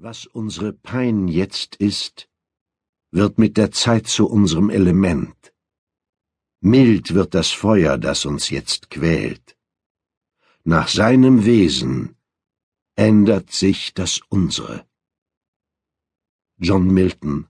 [0.00, 2.28] Was unsere Pein jetzt ist,
[3.10, 5.52] wird mit der Zeit zu unserem Element.
[6.60, 9.58] Mild wird das Feuer, das uns jetzt quält.
[10.62, 12.14] Nach seinem Wesen
[12.94, 14.86] ändert sich das unsere.
[16.58, 17.48] John Milton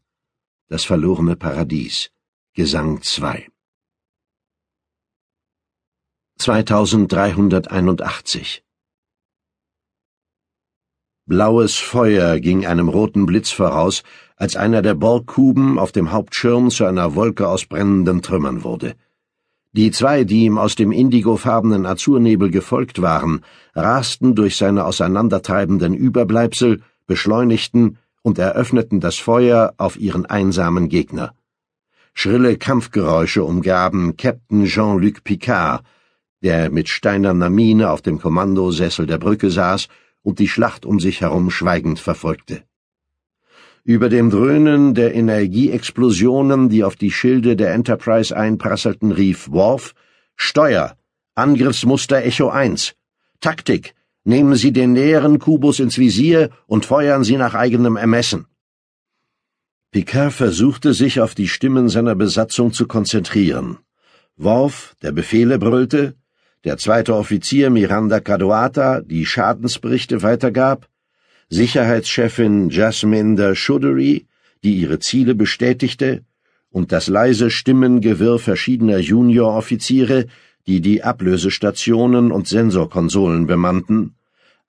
[0.68, 2.10] Das verlorene Paradies
[2.54, 3.46] Gesang 2
[6.38, 8.64] 2381
[11.28, 14.02] Blaues Feuer ging einem roten Blitz voraus,
[14.36, 18.94] als einer der Borgkuben auf dem Hauptschirm zu einer Wolke aus brennenden Trümmern wurde.
[19.72, 23.42] Die zwei, die ihm aus dem indigofarbenen Azurnebel gefolgt waren,
[23.74, 31.34] rasten durch seine auseinandertreibenden Überbleibsel, beschleunigten und eröffneten das Feuer auf ihren einsamen Gegner.
[32.14, 35.82] Schrille Kampfgeräusche umgaben Captain Jean-Luc Picard,
[36.42, 39.88] der mit steinerner Miene auf dem Kommandosessel der Brücke saß
[40.28, 42.62] und die Schlacht um sich herum schweigend verfolgte.
[43.82, 49.94] Über dem Dröhnen der Energieexplosionen, die auf die Schilde der Enterprise einprasselten, rief Worf
[50.36, 50.98] Steuer,
[51.34, 52.94] Angriffsmuster Echo 1.
[53.40, 58.46] Taktik, nehmen Sie den näheren Kubus ins Visier und feuern Sie nach eigenem Ermessen.
[59.90, 63.78] Picard versuchte sich auf die Stimmen seiner Besatzung zu konzentrieren.
[64.36, 66.16] Worf, der Befehle brüllte,
[66.68, 70.86] der zweite Offizier Miranda Caduata die Schadensberichte weitergab,
[71.48, 74.26] Sicherheitschefin Jasminder Chaudhry,
[74.62, 76.26] die ihre Ziele bestätigte,
[76.68, 80.26] und das leise Stimmengewirr verschiedener Junioroffiziere,
[80.66, 84.16] die die Ablösestationen und Sensorkonsolen bemannten,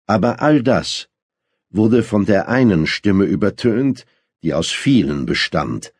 [0.08, 1.10] aber all das
[1.70, 4.06] wurde von der einen Stimme übertönt,
[4.42, 5.92] die aus vielen bestand,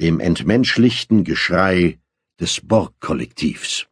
[0.00, 2.00] dem entmenschlichten Geschrei
[2.40, 3.86] des Borg-Kollektivs.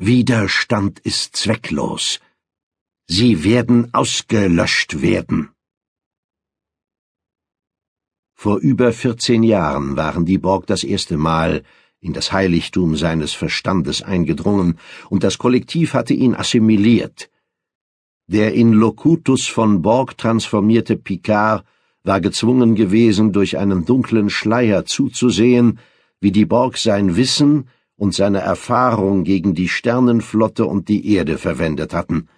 [0.00, 2.20] Widerstand ist zwecklos.
[3.08, 5.48] Sie werden ausgelöscht werden.
[8.32, 11.64] Vor über vierzehn Jahren waren die Borg das erste Mal
[11.98, 14.78] in das Heiligtum seines Verstandes eingedrungen,
[15.10, 17.28] und das Kollektiv hatte ihn assimiliert.
[18.28, 21.64] Der in Locutus von Borg transformierte Picard
[22.04, 25.80] war gezwungen gewesen, durch einen dunklen Schleier zuzusehen,
[26.20, 31.92] wie die Borg sein Wissen und seine Erfahrung gegen die Sternenflotte und die Erde verwendet
[31.92, 32.28] hatten.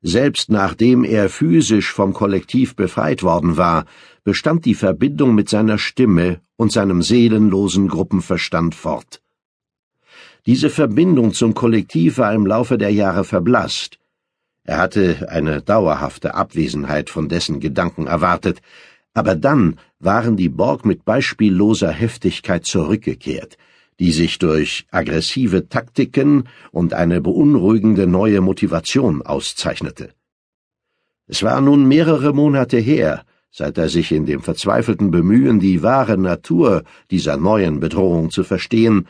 [0.00, 3.86] Selbst nachdem er physisch vom Kollektiv befreit worden war,
[4.22, 9.20] bestand die Verbindung mit seiner Stimme und seinem seelenlosen Gruppenverstand fort.
[10.46, 13.98] Diese Verbindung zum Kollektiv war im Laufe der Jahre verblasst.
[14.62, 18.62] Er hatte eine dauerhafte Abwesenheit von dessen Gedanken erwartet,
[19.12, 23.56] aber dann waren die Borg mit beispielloser Heftigkeit zurückgekehrt,
[24.00, 30.12] die sich durch aggressive Taktiken und eine beunruhigende neue Motivation auszeichnete.
[31.26, 36.18] Es war nun mehrere Monate her, seit er sich in dem verzweifelten Bemühen, die wahre
[36.18, 39.06] Natur dieser neuen Bedrohung zu verstehen,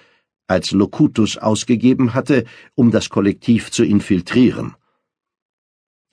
[0.46, 2.44] als Locutus ausgegeben hatte,
[2.74, 4.74] um das Kollektiv zu infiltrieren.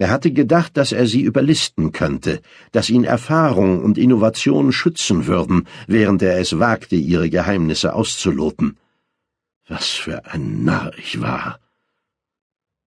[0.01, 2.41] Er hatte gedacht, dass er sie überlisten könnte,
[2.71, 8.79] dass ihn Erfahrung und Innovation schützen würden, während er es wagte, ihre Geheimnisse auszuloten.
[9.67, 11.59] Was für ein Narr ich war.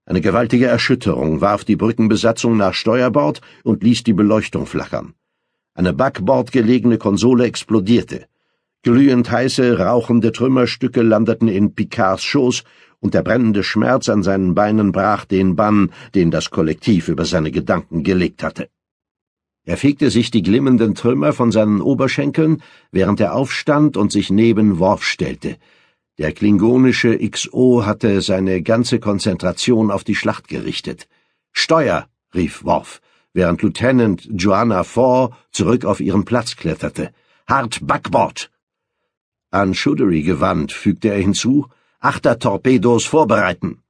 [0.08, 5.14] Eine gewaltige Erschütterung warf die Brückenbesatzung nach Steuerbord und ließ die Beleuchtung flackern.
[5.76, 8.26] Eine Backbord gelegene Konsole explodierte.
[8.82, 12.64] Glühend heiße, rauchende Trümmerstücke landeten in Picards Schoß
[13.04, 17.52] und der brennende Schmerz an seinen Beinen brach den Bann, den das Kollektiv über seine
[17.52, 18.70] Gedanken gelegt hatte.
[19.66, 24.80] Er fegte sich die glimmenden Trümmer von seinen Oberschenkeln, während er aufstand und sich neben
[24.80, 25.58] Worf stellte.
[26.18, 31.08] Der klingonische XO hatte seine ganze Konzentration auf die Schlacht gerichtet.
[31.52, 32.08] Steuer!
[32.34, 33.02] rief Worf,
[33.34, 37.12] während Lieutenant Joanna Faw zurück auf ihren Platz kletterte.
[37.48, 38.50] Hart Backbord!
[39.52, 41.68] An Chaudhry gewandt, fügte er hinzu,
[42.06, 43.82] Achtertorpedos vorbereiten.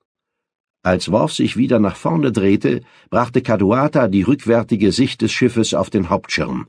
[0.83, 5.89] Als Worf sich wieder nach vorne drehte, brachte Caduata die rückwärtige Sicht des Schiffes auf
[5.89, 6.67] den Hauptschirm.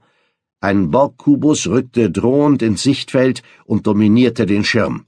[0.63, 5.05] Ein Borgkubus rückte drohend ins Sichtfeld und dominierte den Schirm.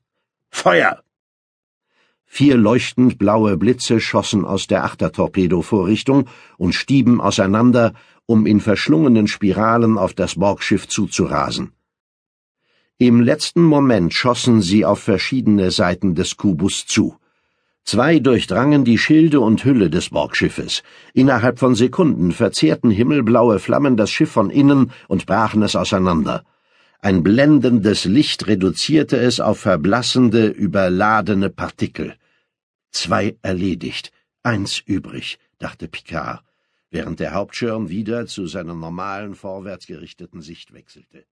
[0.51, 1.03] Feuer!
[2.27, 6.29] Vier leuchtend blaue Blitze schossen aus der Achtertorpedo-Vorrichtung
[6.59, 7.95] und stieben auseinander,
[8.27, 11.73] um in verschlungenen Spiralen auf das Borgschiff zuzurasen.
[12.99, 17.19] Im letzten Moment schossen sie auf verschiedene Seiten des Kubus zu.
[17.85, 20.83] Zwei durchdrangen die Schilde und Hülle des Borgschiffes.
[21.13, 26.43] Innerhalb von Sekunden verzehrten himmelblaue Flammen das Schiff von innen und brachen es auseinander.
[27.01, 32.15] Ein blendendes Licht reduzierte es auf verblassende, überladene Partikel.
[32.93, 34.11] Zwei erledigt,
[34.43, 36.43] eins übrig, dachte Picard.
[36.91, 41.27] während der Hauptschirm wieder zu seiner normalen vorwärts gerichteten Sicht wechselte